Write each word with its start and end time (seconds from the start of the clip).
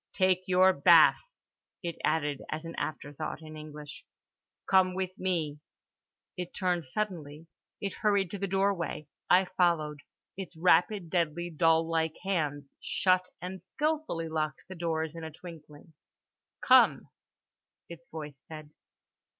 "Take 0.13 0.47
your 0.47 0.73
bath," 0.73 1.21
it 1.83 1.95
added 2.03 2.41
as 2.49 2.65
an 2.65 2.73
afterthought, 2.79 3.43
in 3.43 3.55
English—"Come 3.55 4.95
with 4.95 5.15
me." 5.19 5.59
It 6.35 6.55
turned 6.55 6.85
suddenly. 6.85 7.45
It 7.79 7.93
hurried 8.01 8.31
to 8.31 8.39
the 8.39 8.47
doorway. 8.47 9.05
I 9.29 9.45
followed. 9.45 9.99
Its 10.35 10.57
rapid 10.57 11.11
deadly 11.11 11.51
doll 11.51 11.87
like 11.87 12.15
hands 12.23 12.65
shut 12.79 13.29
and 13.43 13.61
skillfully 13.63 14.27
locked 14.27 14.63
the 14.67 14.73
doors 14.73 15.15
in 15.15 15.23
a 15.23 15.29
twinkling. 15.29 15.93
"Come," 16.61 17.07
its 17.87 18.07
voice 18.09 18.39
said. 18.47 18.71